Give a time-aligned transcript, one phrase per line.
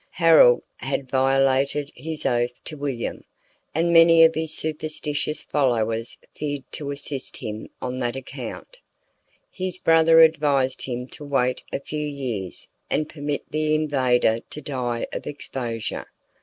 [0.13, 3.23] Harold had violated his oath to William,
[3.75, 8.79] and many of his superstitious followers feared to assist him on that account.
[9.51, 15.05] His brother advised him to wait a few years and permit the invader to die
[15.13, 16.07] of exposure.